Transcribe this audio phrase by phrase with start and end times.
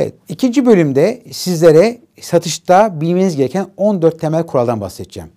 [0.00, 5.30] Evet, ikinci bölümde sizlere satışta bilmeniz gereken 14 temel kuraldan bahsedeceğim.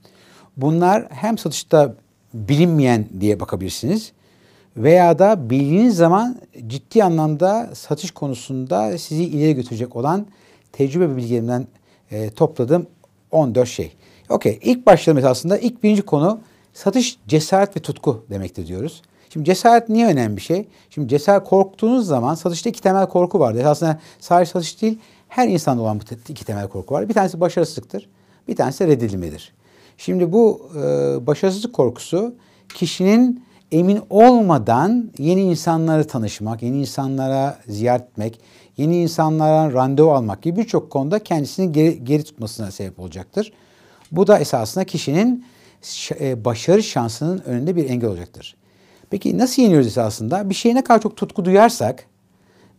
[0.57, 1.95] Bunlar hem satışta
[2.33, 4.11] bilinmeyen diye bakabilirsiniz
[4.77, 10.27] veya da bildiğiniz zaman ciddi anlamda satış konusunda sizi ileri götürecek olan
[10.71, 11.67] tecrübe bilgilerimden
[12.11, 12.87] e, topladığım
[13.31, 13.93] 14 şey.
[14.29, 15.57] Okey, ilk başlayalım aslında.
[15.57, 16.39] İlk birinci konu
[16.73, 19.01] satış cesaret ve tutku demektir diyoruz.
[19.33, 20.67] Şimdi cesaret niye önemli bir şey?
[20.89, 23.65] Şimdi cesaret korktuğunuz zaman satışta iki temel korku vardır.
[23.65, 27.09] Aslında sadece satış değil, her insanda olan bu iki temel korku var.
[27.09, 28.09] Bir tanesi başarısızlıktır,
[28.47, 29.53] bir tanesi reddedilmedir.
[29.97, 30.81] Şimdi bu e,
[31.27, 32.35] başarısızlık korkusu
[32.73, 38.39] kişinin emin olmadan yeni insanları tanışmak, yeni insanlara ziyaret etmek,
[38.77, 43.53] yeni insanlara randevu almak gibi birçok konuda kendisini geri, geri tutmasına sebep olacaktır.
[44.11, 45.45] Bu da esasında kişinin
[46.19, 48.55] e, başarı şansının önünde bir engel olacaktır.
[49.13, 50.49] Peki nasıl yeniyoruz esasında?
[50.49, 52.05] Bir şeye ne kadar çok tutku duyarsak,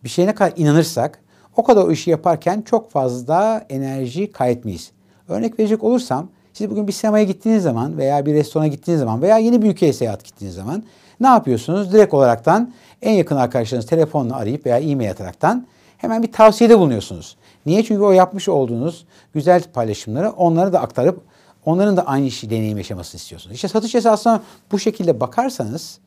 [0.05, 1.20] bir şeye ne kadar inanırsak
[1.56, 4.91] o kadar o işi yaparken çok fazla enerji kaybetmeyiz.
[5.28, 9.39] Örnek verecek olursam siz bugün bir sinemaya gittiğiniz zaman veya bir restorana gittiğiniz zaman veya
[9.39, 10.83] yeni bir ülkeye seyahat gittiğiniz zaman
[11.20, 11.92] ne yapıyorsunuz?
[11.92, 17.36] Direkt olaraktan en yakın arkadaşlarınız telefonla arayıp veya e-mail ataraktan hemen bir tavsiyede bulunuyorsunuz.
[17.67, 17.84] Niye?
[17.84, 21.20] Çünkü o yapmış olduğunuz güzel paylaşımları onlara da aktarıp
[21.64, 23.55] onların da aynı işi deneyim yaşamasını istiyorsunuz.
[23.55, 24.42] İşte satış esasına
[24.73, 26.03] bu şekilde bakarsanız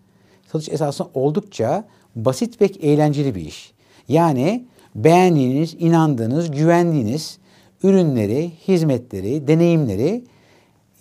[0.52, 1.84] satış esasında oldukça
[2.16, 3.74] basit ve eğlenceli bir iş.
[4.08, 7.38] Yani beğendiğiniz, inandığınız, güvendiğiniz
[7.84, 10.24] ürünleri, hizmetleri, deneyimleri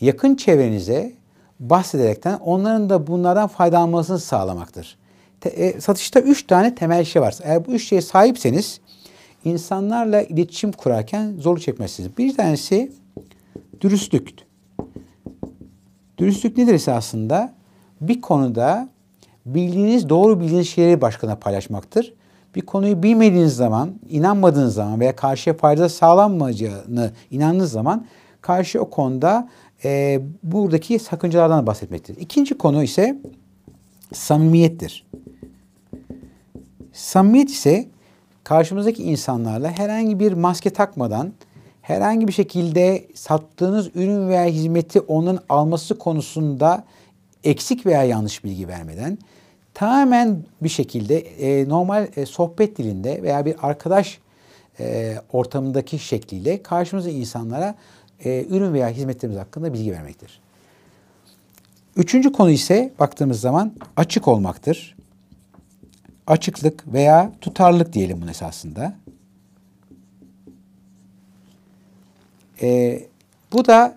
[0.00, 1.12] yakın çevrenize
[1.60, 4.96] bahsederekten onların da bunlardan faydalanmasını sağlamaktır.
[5.40, 7.34] Te, e, satışta üç tane temel şey var.
[7.42, 8.80] Eğer bu üç şeye sahipseniz
[9.44, 12.18] insanlarla iletişim kurarken zorluk çekmezsiniz.
[12.18, 12.92] Bir tanesi
[13.80, 14.34] dürüstlük.
[16.18, 17.54] Dürüstlük nedir esasında?
[18.00, 18.88] Bir konuda
[19.46, 22.14] bildiğiniz, doğru bildiğiniz şeyleri başkana paylaşmaktır.
[22.54, 28.06] Bir konuyu bilmediğiniz zaman, inanmadığınız zaman veya karşıya fayda sağlanmayacağını inandığınız zaman
[28.40, 29.48] karşı o konuda
[29.84, 32.16] e, buradaki sakıncalardan bahsetmektir.
[32.16, 33.18] İkinci konu ise
[34.12, 35.06] samimiyettir.
[36.92, 37.88] Samimiyet ise
[38.44, 41.32] karşımızdaki insanlarla herhangi bir maske takmadan
[41.82, 46.84] herhangi bir şekilde sattığınız ürün veya hizmeti onun alması konusunda
[47.44, 49.18] eksik veya yanlış bilgi vermeden
[49.74, 54.18] tamamen bir şekilde e, normal e, sohbet dilinde veya bir arkadaş
[54.80, 57.74] e, ortamındaki şekliyle karşımıza insanlara
[58.24, 60.40] e, ürün veya hizmetlerimiz hakkında bilgi vermektir.
[61.96, 64.96] Üçüncü konu ise baktığımız zaman açık olmaktır.
[66.26, 68.94] Açıklık veya tutarlılık diyelim bunun esasında.
[72.62, 73.00] E,
[73.52, 73.96] bu da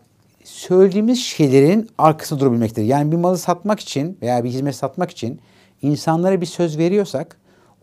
[0.50, 2.84] söylediğimiz şeylerin arkasında durabilmektir.
[2.84, 5.40] Yani bir malı satmak için veya bir hizmet satmak için
[5.82, 7.38] insanlara bir söz veriyorsak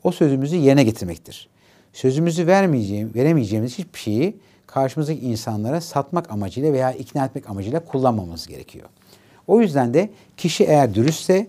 [0.05, 1.49] o sözümüzü yerine getirmektir.
[1.93, 8.89] Sözümüzü vermeyeceğim, veremeyeceğimiz hiçbir şeyi karşımızdaki insanlara satmak amacıyla veya ikna etmek amacıyla kullanmamız gerekiyor.
[9.47, 11.47] O yüzden de kişi eğer dürüstse,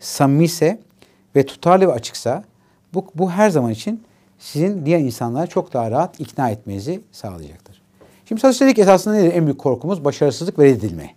[0.00, 0.80] samimiyse
[1.36, 2.44] ve tutarlı ve açıksa
[2.94, 4.02] bu, bu her zaman için
[4.38, 7.75] sizin diğer insanlara çok daha rahat ikna etmenizi sağlayacaktır.
[8.28, 9.34] Şimdi satış dedik esasında nedir?
[9.34, 11.10] En büyük korkumuz başarısızlık ve reddedilme.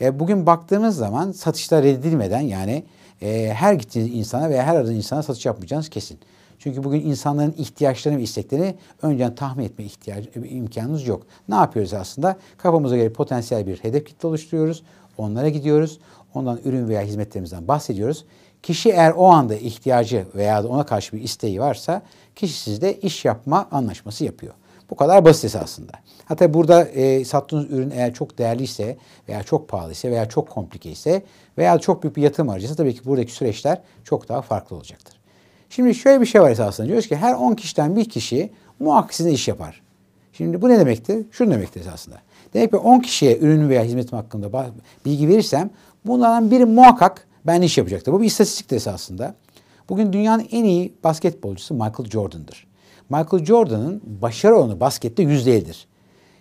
[0.00, 2.84] E, bugün baktığımız zaman satışta reddedilmeden yani
[3.22, 6.18] e, her gittiğiniz insana veya her aradığınız insana satış yapmayacağınız kesin.
[6.58, 11.22] Çünkü bugün insanların ihtiyaçlarını ve isteklerini önceden tahmin etme ihtiyacı, imkanınız yok.
[11.48, 12.36] Ne yapıyoruz aslında?
[12.58, 14.82] Kafamıza göre potansiyel bir hedef kitle oluşturuyoruz.
[15.18, 15.98] Onlara gidiyoruz.
[16.34, 18.24] Ondan ürün veya hizmetlerimizden bahsediyoruz.
[18.62, 22.02] Kişi eğer o anda ihtiyacı veya ona karşı bir isteği varsa
[22.36, 24.54] kişi sizde iş yapma anlaşması yapıyor.
[24.92, 25.92] Bu kadar basit esasında.
[26.24, 28.96] Hatta burada e, sattığınız ürün eğer çok değerliyse
[29.28, 31.22] veya çok pahalıysa veya çok komplike ise
[31.58, 35.16] veya çok büyük bir yatırım harcıysa tabii ki buradaki süreçler çok daha farklı olacaktır.
[35.70, 36.86] Şimdi şöyle bir şey var esasında.
[36.86, 39.82] Diyoruz ki her 10 kişiden bir kişi muhakkak iş yapar.
[40.32, 41.26] Şimdi bu ne demektir?
[41.30, 42.16] Şunu demektir esasında.
[42.54, 44.66] Demek ki 10 kişiye ürünüm veya hizmetim hakkında
[45.04, 45.70] bilgi verirsem
[46.06, 48.12] bunlardan biri muhakkak ben iş yapacaktır.
[48.12, 49.34] Bu bir istatistiktir esasında.
[49.88, 52.71] Bugün dünyanın en iyi basketbolcusu Michael Jordan'dır.
[53.10, 55.86] Michael Jordan'ın başarı oranı baskette %50'dir.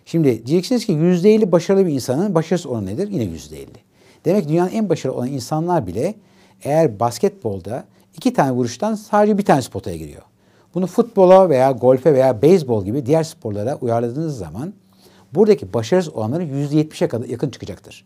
[0.05, 3.07] Şimdi diyeceksiniz ki %50 başarılı bir insanın başarısı oranı nedir?
[3.11, 3.67] Yine %50.
[4.25, 6.15] Demek ki dünyanın en başarılı olan insanlar bile
[6.63, 7.85] eğer basketbolda
[8.17, 10.21] iki tane vuruştan sadece bir tane potaya giriyor.
[10.73, 14.73] Bunu futbola veya golfe veya beyzbol gibi diğer sporlara uyarladığınız zaman
[15.33, 18.05] buradaki başarısız olanları %70'e kadar yakın çıkacaktır.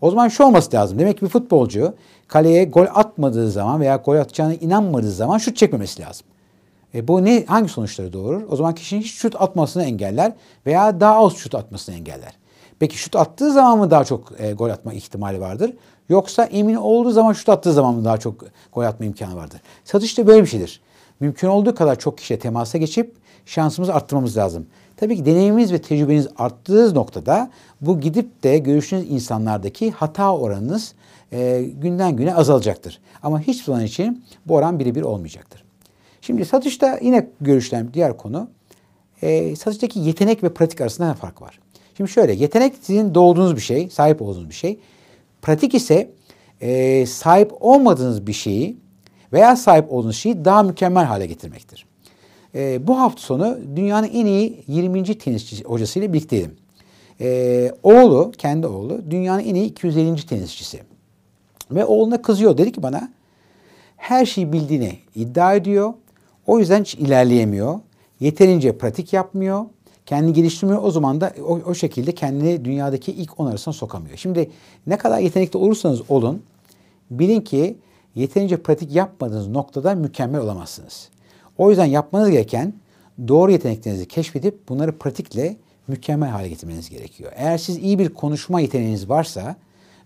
[0.00, 0.98] O zaman şu olması lazım.
[0.98, 1.94] Demek ki bir futbolcu
[2.28, 6.26] kaleye gol atmadığı zaman veya gol atacağına inanmadığı zaman şut çekmemesi lazım.
[6.94, 8.42] E bu ne hangi sonuçları doğurur?
[8.50, 10.32] O zaman kişinin hiç şut atmasını engeller
[10.66, 12.32] veya daha az şut atmasını engeller.
[12.78, 15.72] Peki şut attığı zaman mı daha çok e, gol atma ihtimali vardır?
[16.08, 19.60] Yoksa emin olduğu zaman şut attığı zaman mı daha çok gol atma imkanı vardır?
[19.84, 20.80] Satış da böyle bir şeydir.
[21.20, 23.14] mümkün olduğu kadar çok kişiye temasa geçip
[23.46, 24.66] şansımızı arttırmamız lazım.
[24.96, 27.50] Tabii ki deneyiminiz ve tecrübeniz arttığı noktada
[27.80, 30.94] bu gidip de görüştüğünüz insanlardaki hata oranınız
[31.32, 33.00] e, günden güne azalacaktır.
[33.22, 35.61] Ama hiç zaman için bu oran birebir olmayacaktır.
[36.22, 38.48] Şimdi satışta yine görüşlen diğer konu
[39.22, 41.58] e, satıştaki yetenek ve pratik arasında ne fark var?
[41.96, 44.78] Şimdi şöyle yetenek sizin doğduğunuz bir şey, sahip olduğunuz bir şey.
[45.42, 46.10] Pratik ise
[46.60, 48.76] e, sahip olmadığınız bir şeyi
[49.32, 51.86] veya sahip olduğunuz şeyi daha mükemmel hale getirmektir.
[52.54, 55.18] E, bu hafta sonu dünyanın en iyi 20.
[55.18, 56.56] tenisçi hocasıyla birlikteydim.
[57.20, 60.26] E, oğlu, kendi oğlu dünyanın en iyi 250.
[60.26, 60.80] tenisçisi.
[61.70, 62.58] Ve oğluna kızıyor.
[62.58, 63.12] Dedi ki bana
[63.96, 65.92] her şeyi bildiğini iddia ediyor.
[66.46, 67.80] O yüzden hiç ilerleyemiyor.
[68.20, 69.64] Yeterince pratik yapmıyor.
[70.06, 70.82] Kendini geliştirmiyor.
[70.82, 74.16] O zaman da o, o şekilde kendini dünyadaki ilk on arasına sokamıyor.
[74.16, 74.50] Şimdi
[74.86, 76.42] ne kadar yetenekli olursanız olun
[77.10, 77.76] bilin ki
[78.14, 81.08] yeterince pratik yapmadığınız noktada mükemmel olamazsınız.
[81.58, 82.74] O yüzden yapmanız gereken
[83.28, 85.56] doğru yeteneklerinizi keşfedip bunları pratikle
[85.88, 87.32] mükemmel hale getirmeniz gerekiyor.
[87.36, 89.56] Eğer siz iyi bir konuşma yeteneğiniz varsa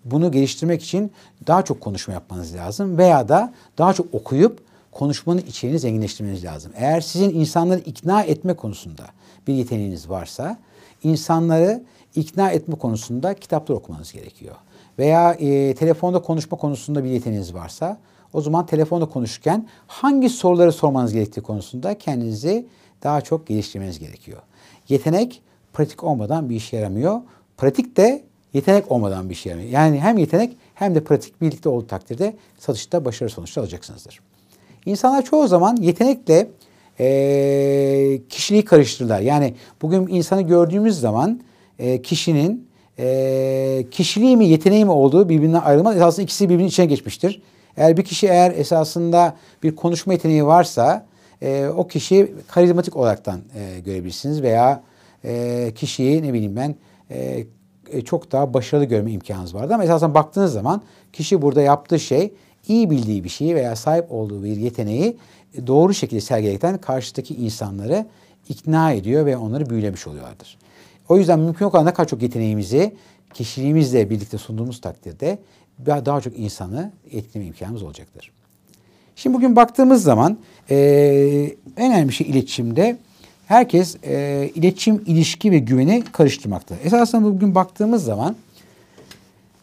[0.04, 1.10] bunu geliştirmek için
[1.46, 4.65] daha çok konuşma yapmanız lazım veya da daha çok okuyup
[4.96, 6.72] konuşmanın içeriğini zenginleştirmeniz lazım.
[6.76, 9.02] Eğer sizin insanları ikna etme konusunda
[9.46, 10.58] bir yeteneğiniz varsa
[11.02, 11.82] insanları
[12.14, 14.54] ikna etme konusunda kitaplar okumanız gerekiyor.
[14.98, 17.98] Veya e, telefonda konuşma konusunda bir yeteneğiniz varsa
[18.32, 22.66] o zaman telefonda konuşurken hangi soruları sormanız gerektiği konusunda kendinizi
[23.02, 24.42] daha çok geliştirmeniz gerekiyor.
[24.88, 25.42] Yetenek
[25.72, 27.20] pratik olmadan bir işe yaramıyor.
[27.56, 28.22] Pratik de
[28.52, 29.72] yetenek olmadan bir işe yaramıyor.
[29.72, 34.20] Yani hem yetenek hem de pratik birlikte olduğu takdirde satışta başarılı sonuçlar alacaksınızdır.
[34.86, 36.48] İnsanlar çoğu zaman yetenekle
[37.00, 39.20] e, kişiliği karıştırırlar.
[39.20, 41.40] Yani bugün insanı gördüğümüz zaman
[41.78, 42.68] e, kişinin
[42.98, 45.96] e, kişiliği mi yeteneği mi olduğu birbirinden ayrılmaz.
[45.96, 47.42] Esasında ikisi birbirinin içine geçmiştir.
[47.76, 51.06] Eğer bir kişi eğer esasında bir konuşma yeteneği varsa
[51.42, 54.82] e, o kişi karizmatik olaraktan e, görebilirsiniz veya
[55.24, 56.74] e, kişiyi ne bileyim ben
[57.10, 57.44] e,
[58.04, 59.74] çok daha başarılı görme imkanınız vardı.
[59.74, 60.82] Ama esasen baktığınız zaman
[61.12, 62.32] kişi burada yaptığı şey
[62.68, 65.16] iyi bildiği bir şeyi veya sahip olduğu bir yeteneği
[65.66, 68.06] doğru şekilde sergiledikten karşıdaki insanları
[68.48, 70.58] ikna ediyor ve onları büyülemiş oluyorlardır.
[71.08, 72.92] O yüzden mümkün o kadar ne kadar çok yeteneğimizi
[73.34, 75.38] kişiliğimizle birlikte sunduğumuz takdirde
[75.86, 78.30] daha çok insanı etkileme imkanımız olacaktır.
[79.16, 80.38] Şimdi bugün baktığımız zaman
[80.70, 80.76] e,
[81.76, 82.96] en önemli şey iletişimde
[83.46, 86.76] herkes e, iletişim, ilişki ve güveni karıştırmakta.
[86.84, 88.36] Esasında bugün baktığımız zaman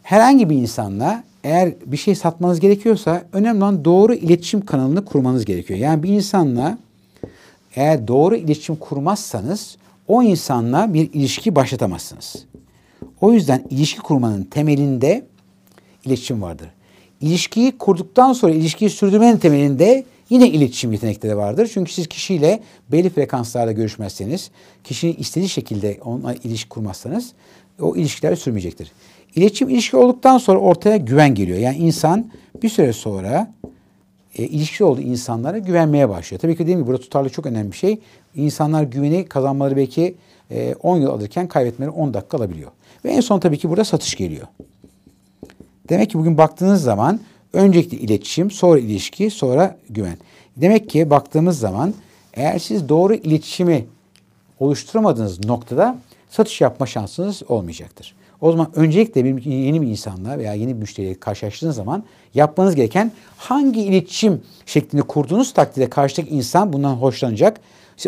[0.02, 5.78] herhangi bir insanla eğer bir şey satmanız gerekiyorsa önemli olan doğru iletişim kanalını kurmanız gerekiyor.
[5.78, 6.78] Yani bir insanla
[7.76, 9.76] eğer doğru iletişim kurmazsanız
[10.08, 12.36] o insanla bir ilişki başlatamazsınız.
[13.20, 15.26] O yüzden ilişki kurmanın temelinde
[16.04, 16.68] iletişim vardır.
[17.20, 21.70] İlişkiyi kurduktan sonra ilişkiyi sürdürmenin temelinde yine iletişim yetenekleri vardır.
[21.74, 22.60] Çünkü siz kişiyle
[22.92, 24.50] belli frekanslarda görüşmezseniz,
[24.84, 27.32] kişinin istediği şekilde onunla ilişki kurmazsanız
[27.80, 28.92] o ilişkiler sürmeyecektir.
[29.36, 31.58] İletişim ilişki olduktan sonra ortaya güven geliyor.
[31.58, 32.30] Yani insan
[32.62, 33.52] bir süre sonra
[34.38, 36.40] e, ilişki olduğu insanlara güvenmeye başlıyor.
[36.40, 37.98] Tabii ki dediğim gibi burada tutarlı çok önemli bir şey.
[38.34, 40.14] İnsanlar güveni kazanmaları belki
[40.50, 42.70] e, 10 yıl alırken kaybetmeleri 10 dakika alabiliyor.
[43.04, 44.46] Ve en son tabii ki burada satış geliyor.
[45.88, 47.20] Demek ki bugün baktığınız zaman
[47.52, 50.16] öncelikle iletişim, sonra ilişki, sonra güven.
[50.56, 51.94] Demek ki baktığımız zaman
[52.34, 53.86] eğer siz doğru iletişimi
[54.60, 55.98] oluşturamadığınız noktada
[56.30, 58.14] satış yapma şansınız olmayacaktır.
[58.44, 63.12] O zaman öncelikle bir yeni bir insanla veya yeni bir müşteriyle karşılaştığınız zaman yapmanız gereken
[63.36, 67.60] hangi iletişim şeklinde kurduğunuz takdirde karşıdaki insan bundan hoşlanacak.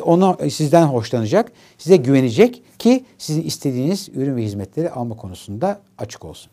[0.02, 6.50] Ona, sizden hoşlanacak, size güvenecek ki sizin istediğiniz ürün ve hizmetleri alma konusunda açık olsun.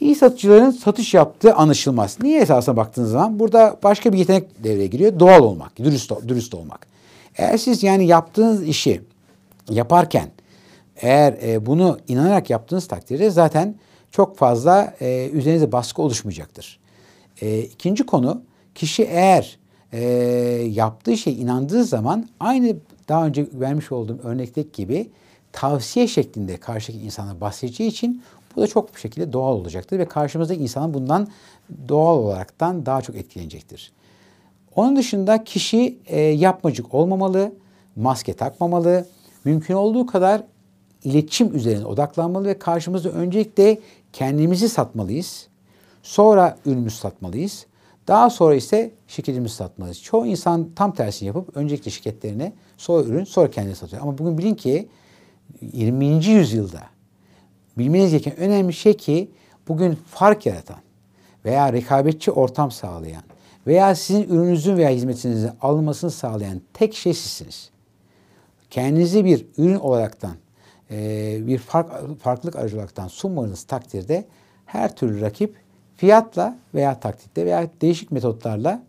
[0.00, 2.18] İyi satıcıların satış yaptığı anlaşılmaz.
[2.22, 5.20] Niye esasına baktığınız zaman burada başka bir yetenek devreye giriyor.
[5.20, 6.86] Doğal olmak, dürüst, dürüst olmak.
[7.36, 9.02] Eğer siz yani yaptığınız işi
[9.70, 10.28] yaparken
[10.96, 13.74] eğer e, bunu inanarak yaptığınız takdirde zaten
[14.10, 16.80] çok fazla e, üzerinize baskı oluşmayacaktır.
[17.40, 18.42] E, ikinci konu
[18.74, 19.58] kişi eğer
[19.92, 20.02] e,
[20.70, 22.76] yaptığı şey inandığı zaman aynı
[23.08, 25.10] daha önce vermiş olduğum örnekteki gibi
[25.52, 28.22] tavsiye şeklinde karşıdaki insana bahsedeceği için
[28.56, 31.28] bu da çok bir şekilde doğal olacaktır ve karşımızdaki insanın bundan
[31.88, 33.92] doğal olaraktan daha çok etkilenecektir.
[34.76, 37.52] Onun dışında kişi e, yapmacık olmamalı,
[37.96, 39.06] maske takmamalı,
[39.44, 40.42] mümkün olduğu kadar
[41.04, 43.78] iletişim üzerine odaklanmalı ve karşımızda öncelikle
[44.12, 45.48] kendimizi satmalıyız.
[46.02, 47.66] Sonra ürünümüzü satmalıyız.
[48.08, 50.02] Daha sonra ise şirketimizi satmalıyız.
[50.02, 54.02] Çoğu insan tam tersini yapıp öncelikle şirketlerine, sonra ürün, sonra kendini satıyor.
[54.02, 54.88] Ama bugün bilin ki
[55.60, 56.06] 20.
[56.26, 56.82] yüzyılda
[57.78, 59.30] bilmeniz gereken önemli şey ki
[59.68, 60.78] bugün fark yaratan
[61.44, 63.22] veya rekabetçi ortam sağlayan
[63.66, 67.70] veya sizin ürününüzün veya hizmetinizin alınmasını sağlayan tek şey sizsiniz.
[68.70, 70.36] Kendinizi bir ürün olaraktan,
[70.90, 74.24] e, bir fark, farklılık aracı olaraktan sunmanız takdirde
[74.66, 75.56] her türlü rakip
[75.96, 78.82] fiyatla veya taklitle veya değişik metotlarla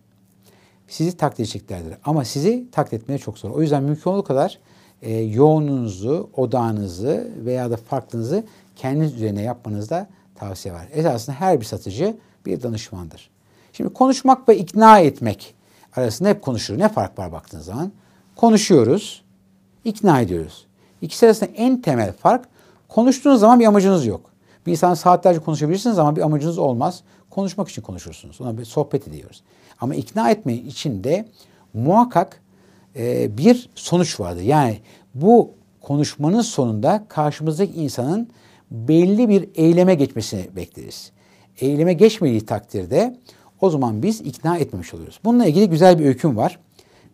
[0.88, 1.98] sizi taklit edeceklerdir.
[2.06, 3.52] Ama sizi taklit etmeye çok zor.
[3.52, 4.60] O yüzden mümkün olduğu kadar
[5.02, 8.44] e, yoğunluğunuzu, odağınızı veya da farklılığınızı
[8.76, 10.88] kendiniz üzerine yapmanızda tavsiye var.
[10.94, 13.30] Esasında her bir satıcı bir danışmandır.
[13.74, 15.56] Şimdi konuşmak ve ikna etmek
[15.96, 16.80] arasında hep konuşulur.
[16.80, 17.92] Ne fark var baktığınız zaman?
[18.36, 19.24] Konuşuyoruz,
[19.84, 20.66] ikna ediyoruz.
[21.06, 22.46] İkisi arasında en temel fark
[22.90, 24.32] konuştuğunuz zaman bir amacınız yok.
[24.66, 27.04] Bir insan saatlerce konuşabilirsiniz ama bir amacınız olmaz.
[27.30, 28.42] Konuşmak için konuşursunuz.
[28.42, 29.44] Ona bir sohbet ediyoruz.
[29.82, 31.26] Ama ikna etme için de
[31.74, 32.42] muhakkak
[32.96, 34.42] e, bir sonuç vardır.
[34.42, 34.80] Yani
[35.16, 38.30] bu konuşmanın sonunda karşımızdaki insanın
[38.72, 41.12] belli bir eyleme geçmesini bekleriz.
[41.60, 43.18] Eyleme geçmediği takdirde
[43.62, 45.20] o zaman biz ikna etmemiş oluyoruz.
[45.24, 46.60] Bununla ilgili güzel bir öyküm var.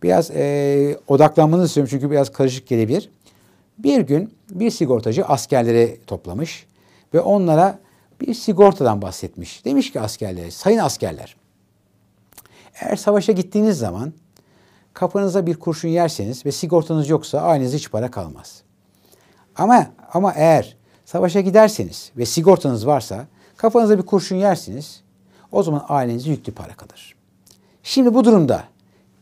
[0.04, 3.10] Biraz e, odaklanmanızı istiyorum çünkü biraz karışık gelebilir.
[3.78, 6.68] Bir gün bir sigortacı askerleri toplamış
[7.14, 7.80] ve onlara
[8.22, 9.66] bir sigortadan bahsetmiş.
[9.66, 11.36] Demiş ki askerlere, sayın askerler,
[12.82, 14.14] eğer savaşa gittiğiniz zaman
[14.94, 18.62] kafanıza bir kurşun yerseniz ve sigortanız yoksa ailenizde hiç para kalmaz.
[19.56, 25.02] Ama ama eğer savaşa giderseniz ve sigortanız varsa kafanıza bir kurşun yersiniz
[25.52, 27.16] o zaman ailenize yüklü para kalır.
[27.84, 28.64] Şimdi bu durumda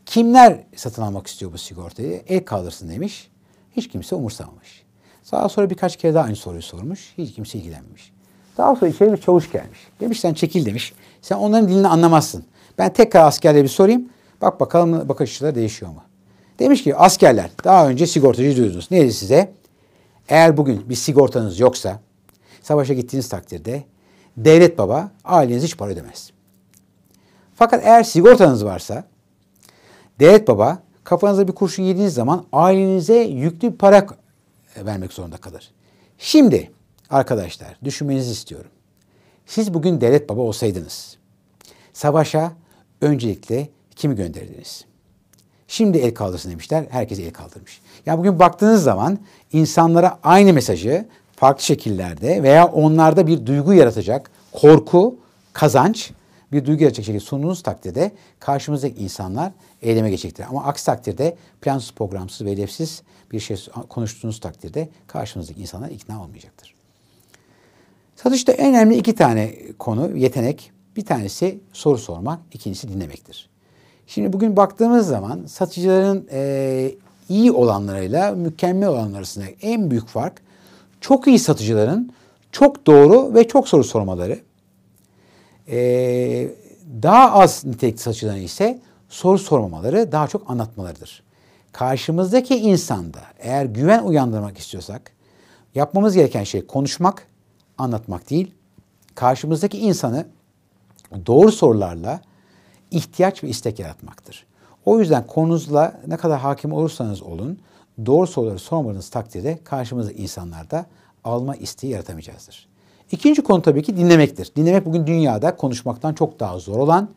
[0.06, 2.22] kimler satın almak istiyor bu sigortayı?
[2.28, 3.29] El kaldırsın demiş.
[3.76, 4.82] Hiç kimse umursamamış.
[5.32, 7.14] Daha sonra birkaç kere daha aynı soruyu sormuş.
[7.18, 8.12] Hiç kimse ilgilenmemiş.
[8.58, 9.78] Daha sonra içeri bir çavuş gelmiş.
[10.00, 10.92] Demiş sen çekil demiş.
[11.22, 12.44] Sen onların dilini anlamazsın.
[12.78, 14.08] Ben tekrar askerlere bir sorayım.
[14.42, 16.02] Bak bakalım bakış açıları değişiyor mu?
[16.58, 18.90] Demiş ki askerler daha önce sigortacı duydunuz.
[18.90, 19.52] Ne dedi size?
[20.28, 22.00] Eğer bugün bir sigortanız yoksa
[22.62, 23.84] savaşa gittiğiniz takdirde
[24.36, 26.30] devlet baba aileniz hiç para ödemez.
[27.54, 29.04] Fakat eğer sigortanız varsa
[30.20, 30.78] devlet baba
[31.10, 34.06] kafanıza bir kurşun yediğiniz zaman ailenize yüklü bir para
[34.76, 35.70] vermek zorunda kalır.
[36.18, 36.70] Şimdi
[37.10, 38.70] arkadaşlar düşünmenizi istiyorum.
[39.46, 41.16] Siz bugün devlet baba olsaydınız
[41.92, 42.52] savaşa
[43.00, 44.84] öncelikle kimi gönderdiniz?
[45.68, 46.86] Şimdi el kaldırsın demişler.
[46.90, 47.80] Herkes el kaldırmış.
[48.06, 49.18] Yani bugün baktığınız zaman
[49.52, 55.16] insanlara aynı mesajı farklı şekillerde veya onlarda bir duygu yaratacak korku,
[55.52, 56.10] kazanç
[56.52, 59.52] bir duygu şekilde sunduğunuz takdirde karşımızdaki insanlar
[59.82, 60.44] eyleme geçecektir.
[60.48, 63.02] Ama aksi takdirde plansız, programsız ve hedefsiz
[63.32, 63.56] bir şey
[63.88, 66.74] konuştuğunuz takdirde karşımızdaki insanlar ikna olmayacaktır.
[68.16, 70.72] Satışta en önemli iki tane konu, yetenek.
[70.96, 73.48] Bir tanesi soru sormak, ikincisi dinlemektir.
[74.06, 76.92] Şimdi bugün baktığımız zaman satıcıların e,
[77.28, 80.42] iyi olanlarıyla mükemmel olanlar arasında en büyük fark
[81.00, 82.12] çok iyi satıcıların
[82.52, 84.38] çok doğru ve çok soru sormaları.
[85.70, 86.48] Ee,
[87.02, 91.22] daha az nitelikli satıcıların ise soru sormamaları, daha çok anlatmalarıdır.
[91.72, 95.12] Karşımızdaki insanda eğer güven uyandırmak istiyorsak
[95.74, 97.26] yapmamız gereken şey konuşmak,
[97.78, 98.54] anlatmak değil.
[99.14, 100.26] Karşımızdaki insanı
[101.26, 102.20] doğru sorularla
[102.90, 104.46] ihtiyaç ve istek yaratmaktır.
[104.84, 107.58] O yüzden konunuzla ne kadar hakim olursanız olun,
[108.06, 110.86] doğru soruları sormadığınız takdirde karşımızda insanlarda
[111.24, 112.69] alma isteği yaratamayacağızdır.
[113.10, 114.52] İkinci konu tabii ki dinlemektir.
[114.56, 117.08] Dinlemek bugün dünyada konuşmaktan çok daha zor olan,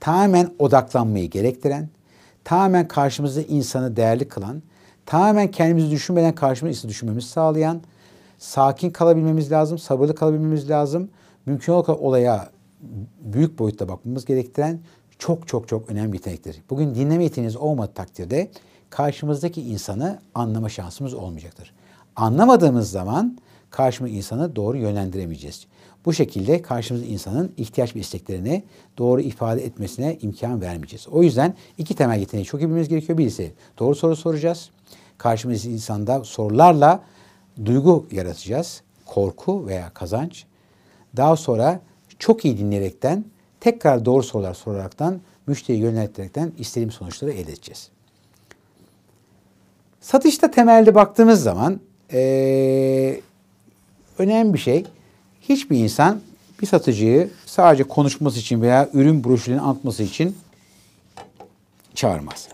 [0.00, 1.88] tamamen odaklanmayı gerektiren,
[2.44, 4.62] tamamen karşımızda insanı değerli kılan,
[5.06, 7.80] tamamen kendimizi düşünmeden karşımızda düşünmemizi sağlayan,
[8.38, 11.08] sakin kalabilmemiz lazım, sabırlı kalabilmemiz lazım.
[11.46, 12.48] Mümkün olan olaya
[13.20, 14.80] büyük boyutta bakmamız gerektiren
[15.18, 16.62] çok çok çok önemli yetenektir.
[16.70, 18.50] Bugün dinleme yeteneğiniz olmadığı takdirde
[18.90, 21.74] karşımızdaki insanı anlama şansımız olmayacaktır.
[22.16, 23.38] Anlamadığımız zaman
[23.74, 25.66] karşımız insanı doğru yönlendiremeyeceğiz.
[26.04, 28.62] Bu şekilde karşımız insanın ihtiyaç ve isteklerini
[28.98, 31.08] doğru ifade etmesine imkan vermeyeceğiz.
[31.08, 33.18] O yüzden iki temel yeteneği çok iyi bilmemiz gerekiyor.
[33.18, 34.70] Birisi doğru soru soracağız.
[35.18, 37.02] Karşımız insanda sorularla
[37.64, 38.82] duygu yaratacağız.
[39.06, 40.44] Korku veya kazanç.
[41.16, 41.80] Daha sonra
[42.18, 43.24] çok iyi dinleyerekten
[43.60, 47.88] tekrar doğru sorular soraraktan müşteriyi yönelterekten istediğim sonuçları elde edeceğiz.
[50.00, 51.80] Satışta temelde baktığımız zaman
[52.12, 53.20] ee,
[54.18, 54.84] önemli bir şey.
[55.40, 56.20] Hiçbir insan
[56.62, 60.36] bir satıcıyı sadece konuşması için veya ürün broşürünü anlatması için
[61.94, 62.48] çağırmaz.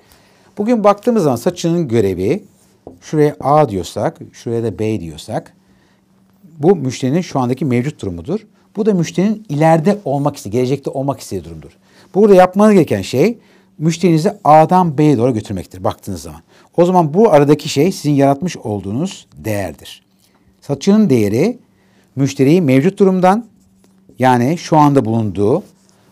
[0.59, 2.45] Bugün baktığımız zaman satıcının görevi
[3.01, 5.57] şuraya A diyorsak, şuraya da B diyorsak
[6.59, 8.41] bu müşterinin şu andaki mevcut durumudur.
[8.77, 11.71] Bu da müşterinin ileride olmak istediği, gelecekte olmak istediği durumdur.
[12.15, 13.39] Burada yapmanız gereken şey
[13.79, 16.41] müşterinizi A'dan B'ye doğru götürmektir baktığınız zaman.
[16.77, 20.03] O zaman bu aradaki şey sizin yaratmış olduğunuz değerdir.
[20.71, 21.59] Satıcının değeri
[22.17, 23.47] müşteriyi mevcut durumdan
[24.19, 25.63] yani şu anda bulunduğu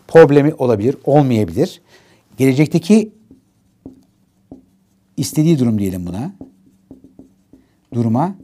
[0.07, 1.81] problemi olabilir, olmayabilir
[2.37, 3.11] gelecekteki
[5.17, 6.33] istediği durum diyelim buna.
[7.93, 8.35] Duruma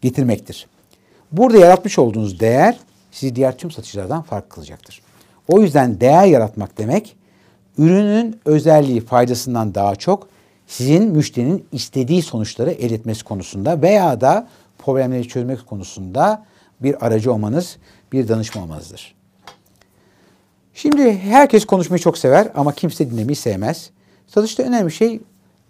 [0.00, 0.66] getirmektir.
[1.32, 2.78] Burada yaratmış olduğunuz değer
[3.10, 5.02] sizi diğer tüm satıcılardan farklı kılacaktır.
[5.48, 7.16] O yüzden değer yaratmak demek
[7.78, 10.28] ürünün özelliği faydasından daha çok
[10.70, 14.48] sizin müşterinin istediği sonuçları elde etmesi konusunda veya da
[14.78, 16.44] problemleri çözmek konusunda
[16.82, 17.76] bir aracı olmanız,
[18.12, 19.14] bir danışma olmanızdır.
[20.74, 23.90] Şimdi herkes konuşmayı çok sever ama kimse dinlemeyi sevmez.
[24.26, 25.20] Satışta önemli şey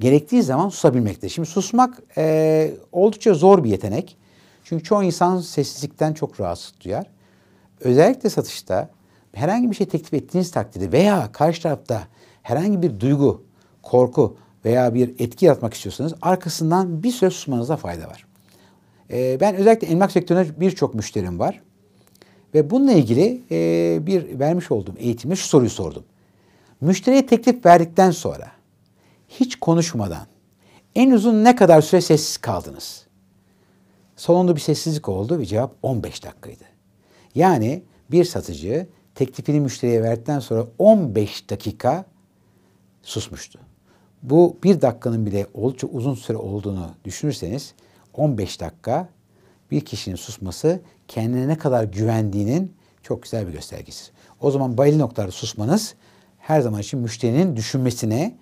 [0.01, 1.29] gerektiği zaman susabilmektir.
[1.29, 4.17] Şimdi susmak e, oldukça zor bir yetenek.
[4.65, 7.07] Çünkü çoğu insan sessizlikten çok rahatsız duyar.
[7.81, 8.91] Özellikle satışta
[9.33, 12.03] herhangi bir şey teklif ettiğiniz takdirde veya karşı tarafta
[12.43, 13.43] herhangi bir duygu,
[13.83, 18.27] korku veya bir etki yaratmak istiyorsanız arkasından bir süre susmanıza fayda var.
[19.11, 21.61] Ee, ben özellikle emlak sektöründe birçok müşterim var.
[22.55, 26.05] Ve bununla ilgili e, bir vermiş olduğum eğitimde şu soruyu sordum.
[26.81, 28.53] Müşteriye teklif verdikten sonra
[29.29, 30.27] hiç konuşmadan
[30.95, 33.07] en uzun ne kadar süre sessiz kaldınız?
[34.17, 36.65] Sonunda bir sessizlik oldu ve cevap 15 dakikaydı.
[37.35, 42.05] Yani bir satıcı teklifini müşteriye verdikten sonra 15 dakika
[43.03, 43.70] susmuştu.
[44.23, 47.75] Bu bir dakikanın bile oldukça uzun süre olduğunu düşünürseniz
[48.15, 49.09] 15 dakika
[49.71, 52.73] bir kişinin susması kendine ne kadar güvendiğinin
[53.03, 54.11] çok güzel bir göstergesi.
[54.41, 55.95] O zaman belli noktalarda susmanız
[56.39, 58.35] her zaman için müşterinin düşünmesine,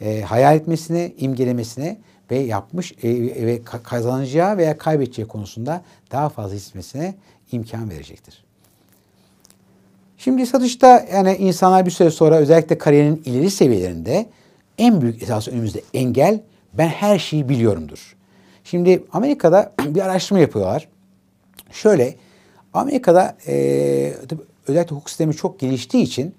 [0.00, 1.98] e, hayal etmesine, imgelemesine
[2.30, 7.14] ve yapmış e, ve kazanacağı veya kaybedeceği konusunda daha fazla hissetmesine
[7.52, 8.44] imkan verecektir.
[10.18, 14.26] Şimdi satışta yani insanlar bir süre sonra özellikle kariyerin ileri seviyelerinde
[14.78, 16.40] en büyük esas önümüzde engel
[16.74, 18.16] ben her şeyi biliyorumdur.
[18.64, 20.88] Şimdi Amerika'da bir araştırma yapıyorlar.
[21.72, 22.16] Şöyle
[22.74, 24.14] Amerika'da e,
[24.68, 26.34] özellikle hukuk sistemi çok geliştiği için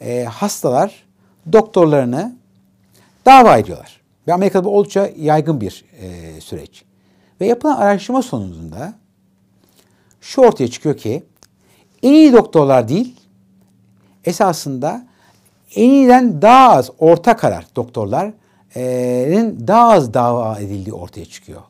[0.00, 1.06] e, hastalar
[1.52, 2.36] doktorlarını
[3.26, 4.00] dava ediyorlar.
[4.28, 6.84] Ve Amerika'da bu oldukça yaygın bir e, süreç.
[7.40, 8.94] Ve yapılan araştırma sonucunda
[10.20, 11.22] şu ortaya çıkıyor ki
[12.02, 13.16] en iyi doktorlar değil,
[14.24, 15.06] esasında
[15.74, 18.34] en iyiden daha az orta karar doktorların
[19.68, 21.60] daha az dava edildiği ortaya çıkıyor.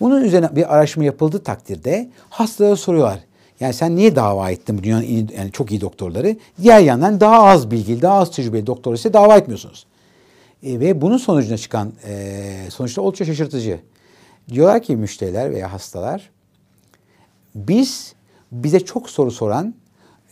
[0.00, 3.18] Bunun üzerine bir araştırma yapıldığı takdirde hastalara soruyorlar.
[3.60, 6.36] Yani sen niye dava ettin dünyanın iyi, yani çok iyi doktorları?
[6.62, 9.86] Diğer yandan daha az bilgili, daha az tecrübeli doktor ise dava etmiyorsunuz.
[10.62, 13.80] E, ve bunun sonucuna çıkan e, sonuçta oldukça şaşırtıcı.
[14.48, 16.30] Diyorlar ki müşteriler veya hastalar
[17.54, 18.14] biz
[18.52, 19.74] bize çok soru soran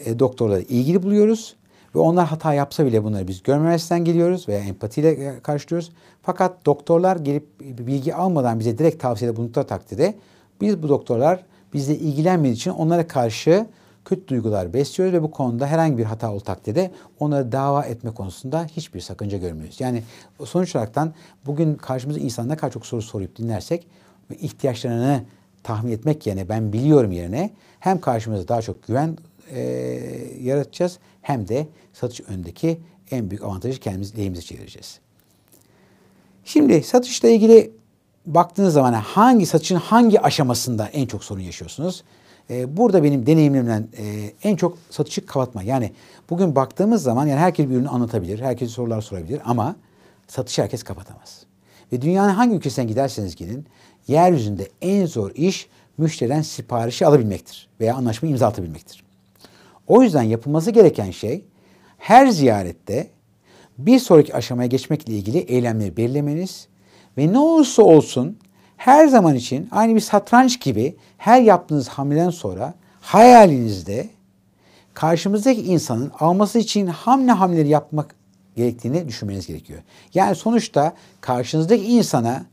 [0.05, 1.57] e, doktorları ilgili buluyoruz
[1.94, 5.92] ve onlar hata yapsa bile bunları biz görmemezden geliyoruz veya empatiyle karşılıyoruz.
[6.22, 10.14] Fakat doktorlar gelip bilgi almadan bize direkt tavsiyede bulundukları takdirde
[10.61, 13.66] biz bu doktorlar bizle ilgilenmediği için onlara karşı
[14.05, 18.64] kötü duygular besliyoruz ve bu konuda herhangi bir hata olduğu takdirde onları dava etme konusunda
[18.64, 19.81] hiçbir sakınca görmüyoruz.
[19.81, 20.03] Yani
[20.44, 21.12] sonuç olaraktan
[21.46, 23.87] bugün karşımıza insan ne kadar çok soru sorup dinlersek
[24.31, 25.24] ve ihtiyaçlarını
[25.62, 27.50] tahmin etmek yerine ben biliyorum yerine
[27.81, 29.18] hem karşımıza daha çok güven
[29.50, 29.61] e,
[30.40, 32.81] yaratacağız hem de satış öndeki
[33.11, 34.99] en büyük avantajı kendimiz lehimize çevireceğiz.
[36.45, 37.73] Şimdi satışla ilgili
[38.27, 42.05] baktığınız zaman hangi satışın hangi aşamasında en çok sorun yaşıyorsunuz?
[42.51, 45.63] Ee, burada benim deneyimlerimden e, en çok satışı kapatma.
[45.63, 45.93] Yani
[46.31, 49.77] bugün baktığımız zaman yani herkes bir ürünü anlatabilir, herkes sorular sorabilir ama
[50.29, 51.43] satışı herkes kapatamaz.
[51.93, 53.67] Ve dünyanın hangi ülkesinden giderseniz gidin,
[54.09, 59.10] yeryüzünde en zor iş müşteriden siparişi alabilmektir veya anlaşma imza atabilmektir.
[59.87, 61.45] O yüzden yapılması gereken şey
[61.99, 63.11] her ziyarette
[63.79, 66.69] bir sonraki aşamaya geçmekle ilgili eylemleri belirlemeniz
[67.19, 68.38] ve ne olursa olsun
[68.77, 74.09] her zaman için aynı bir satranç gibi her yaptığınız hamleden sonra hayalinizde
[74.95, 78.14] karşımızdaki insanın alması için hamle hamleleri yapmak
[78.57, 79.83] gerektiğini düşünmeniz gerekiyor.
[80.14, 82.45] Yani sonuçta karşınızdaki insana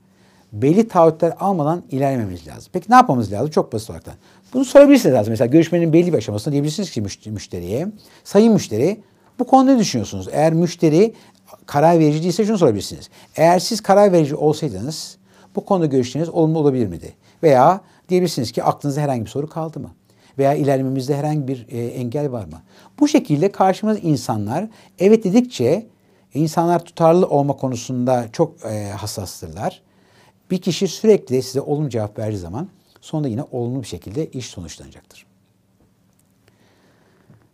[0.54, 2.70] belli taahhütler almadan ilerlememiz lazım.
[2.74, 3.50] Peki ne yapmamız lazım?
[3.50, 4.06] Çok basit olarak.
[4.54, 5.32] Bunu sorabilirsiniz lazım.
[5.32, 7.88] Mesela görüşmenin belli bir aşamasında diyebilirsiniz ki müşteriye,
[8.24, 9.02] sayın müşteri
[9.40, 10.28] bu konuda ne düşünüyorsunuz?
[10.32, 11.14] Eğer müşteri
[11.66, 13.10] karar verici değilse şunu sorabilirsiniz.
[13.36, 15.18] Eğer siz karar verici olsaydınız
[15.56, 17.14] bu konuda görüşleriniz olumlu olabilir miydi?
[17.44, 19.92] Veya diyebilirsiniz ki aklınızda herhangi bir soru kaldı mı?
[20.38, 22.62] Veya ilerlememizde herhangi bir e, engel var mı?
[23.00, 24.68] Bu şekilde karşımız insanlar
[25.00, 25.88] evet dedikçe
[26.34, 29.82] insanlar tutarlı olma konusunda çok e, hassastırlar.
[30.52, 32.68] Bir kişi sürekli size olumlu cevap verdiği zaman
[33.08, 35.26] sonunda yine olumlu bir şekilde iş sonuçlanacaktır.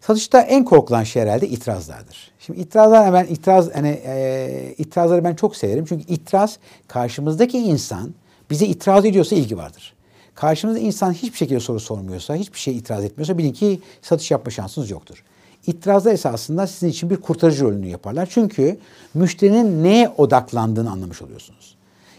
[0.02, 2.32] Satışta en korkulan şey herhalde itirazlardır.
[2.40, 8.14] Şimdi itirazlar ben itiraz hani e, itirazları ben çok severim çünkü itiraz karşımızdaki insan
[8.50, 9.94] bize itiraz ediyorsa ilgi vardır.
[10.36, 14.90] Karşımızda insan hiçbir şekilde soru sormuyorsa, hiçbir şey itiraz etmiyorsa bilin ki satış yapma şansınız
[14.90, 15.24] yoktur.
[15.68, 18.28] itirazlar esasında sizin için bir kurtarıcı rolünü yaparlar.
[18.32, 18.80] Çünkü
[19.14, 21.76] müşterinin neye odaklandığını anlamış oluyorsunuz.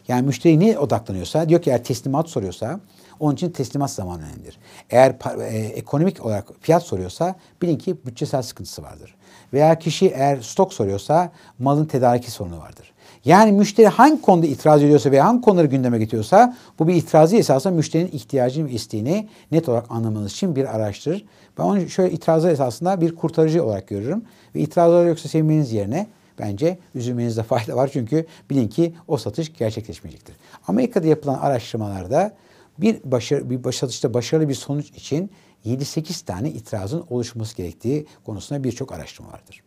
[0.09, 2.81] Yani müşteri neye odaklanıyorsa, diyor ki eğer teslimat soruyorsa
[3.21, 4.59] onun için teslimat zamanı önemlidir.
[4.91, 9.15] Eğer e, ekonomik olarak fiyat soruyorsa bilin ki bütçesel sıkıntısı vardır.
[9.53, 12.95] Veya kişi eğer stok soruyorsa malın tedariki sorunu vardır.
[13.25, 17.75] Yani müşteri hangi konuda itiraz ediyorsa veya hangi konuları gündeme getiriyorsa bu bir itirazı esasında
[17.75, 21.25] müşterinin ihtiyacını ve isteğini net olarak anlamanız için bir araçtır.
[21.59, 24.25] Ben onu şöyle itirazlar esasında bir kurtarıcı olarak görürüm.
[24.55, 26.07] Ve itirazlar yoksa sevmeniz yerine
[26.39, 27.91] bence üzülmenizde fayda var.
[27.93, 30.37] Çünkü bilin ki o satış gerçekleşmeyecektir.
[30.67, 32.37] Amerika'da yapılan araştırmalarda
[32.79, 35.31] bir, başarı, bir satışta başarılı bir sonuç için
[35.67, 39.63] 7-8 tane itirazın oluşması gerektiği konusunda birçok araştırma vardır.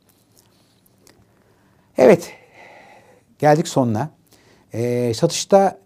[1.98, 2.32] Evet,
[3.40, 4.10] geldik sonuna.
[4.74, 5.80] Ee, satışta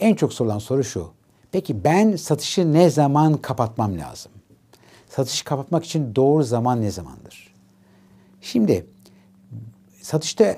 [0.00, 1.10] en çok sorulan soru şu.
[1.52, 4.32] Peki ben satışı ne zaman kapatmam lazım?
[5.08, 7.54] Satışı kapatmak için doğru zaman ne zamandır?
[8.40, 8.86] Şimdi
[10.06, 10.56] satışta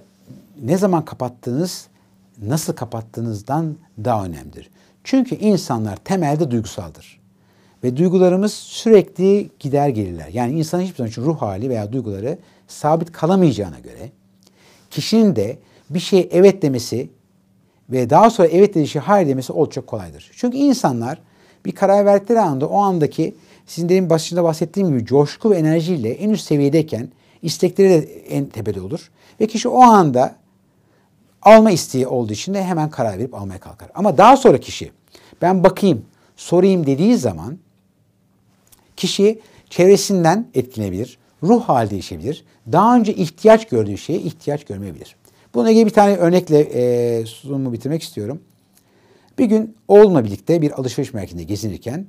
[0.62, 1.86] ne zaman kapattığınız,
[2.42, 4.70] nasıl kapattığınızdan daha önemlidir.
[5.04, 7.20] Çünkü insanlar temelde duygusaldır.
[7.84, 10.28] Ve duygularımız sürekli gider gelirler.
[10.32, 14.10] Yani insanın hiçbir zaman için ruh hali veya duyguları sabit kalamayacağına göre
[14.90, 15.58] kişinin de
[15.90, 17.10] bir şeye evet demesi
[17.90, 20.30] ve daha sonra evet dediği şey hayır demesi oldukça kolaydır.
[20.36, 21.18] Çünkü insanlar
[21.64, 23.34] bir karar verdikleri anda o andaki
[23.66, 27.08] sizin demin başında bahsettiğim gibi coşku ve enerjiyle en üst seviyedeyken
[27.42, 27.96] istekleri de
[28.28, 29.10] en tepede olur.
[29.40, 30.36] Ve kişi o anda
[31.42, 33.90] alma isteği olduğu için de hemen karar verip almaya kalkar.
[33.94, 34.90] Ama daha sonra kişi
[35.42, 36.04] ben bakayım,
[36.36, 37.58] sorayım dediği zaman
[38.96, 45.16] kişi çevresinden etkilenebilir, ruh hali değişebilir, daha önce ihtiyaç gördüğü şeye ihtiyaç görmeyebilir.
[45.54, 48.40] Bununla ilgili bir tane örnekle e, sunumu bitirmek istiyorum.
[49.38, 52.06] Bir gün oğlumla birlikte bir alışveriş merkezinde gezinirken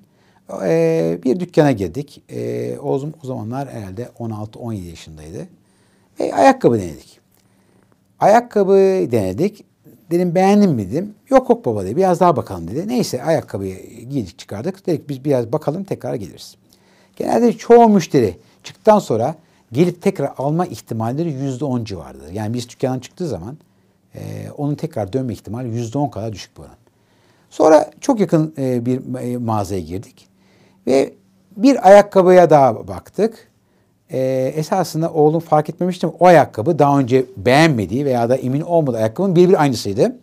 [0.63, 2.23] e, bir dükkana girdik.
[2.29, 5.47] E, oğlum o zamanlar herhalde 16-17 yaşındaydı.
[6.19, 7.19] Ve ayakkabı denedik.
[8.19, 8.73] Ayakkabı
[9.11, 9.65] denedik.
[10.11, 11.13] Dedim beğendin mi dedim.
[11.29, 11.97] Yok yok baba dedi.
[11.97, 12.87] Biraz daha bakalım dedi.
[12.87, 14.87] Neyse ayakkabıyı giydik çıkardık.
[14.87, 16.55] Dedik biz biraz bakalım tekrar geliriz.
[17.15, 19.35] Genelde çoğu müşteri çıktıktan sonra
[19.71, 22.31] gelip tekrar alma ihtimalleri yüzde on civarıdır.
[22.31, 23.57] Yani biz dükkandan çıktığı zaman
[24.15, 24.19] e,
[24.57, 26.75] onun tekrar dönme ihtimali yüzde on kadar düşük bir oran.
[27.49, 30.29] Sonra çok yakın e, bir e, mağazaya girdik
[30.89, 31.13] ve
[31.57, 33.47] bir ayakkabıya daha baktık.
[34.11, 39.35] E, esasında oğlum fark etmemişti o ayakkabı daha önce beğenmediği veya da emin olmadığı ayakkabının
[39.35, 40.15] birebir aynısıydı.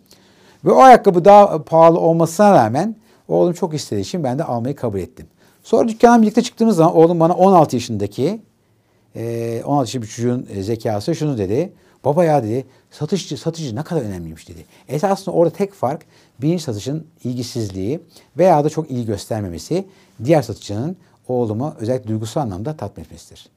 [0.65, 2.95] Ve o ayakkabı daha pahalı olmasına rağmen
[3.27, 5.27] oğlum çok istediği için ben de almayı kabul ettim.
[5.63, 8.41] Sonra dükkandan birlikte çıktığımız zaman oğlum bana 16 yaşındaki
[9.15, 9.21] 16
[9.69, 11.73] yaşındaki bir çocuğun zekası şunu dedi.
[12.05, 14.65] Baba ya dedi satışçı satıcı ne kadar önemliymiş dedi.
[14.87, 16.05] Esasında orada tek fark
[16.41, 17.99] birinci satışın ilgisizliği
[18.37, 19.85] veya da çok ilgi göstermemesi
[20.23, 23.49] diğer satıcının oğlumu özellikle duygusal anlamda tatmin etmesidir.